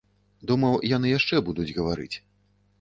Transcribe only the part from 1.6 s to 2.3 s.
гаварыць.